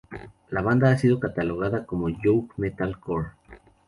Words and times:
La 0.49 0.63
banda 0.63 0.89
ha 0.89 0.97
sido 0.97 1.19
catalogada 1.19 1.85
como 1.85 2.07
"joke 2.23 2.53
metalcore". 2.57 3.33